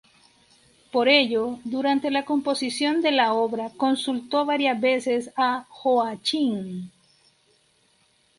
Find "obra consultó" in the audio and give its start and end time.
3.35-4.45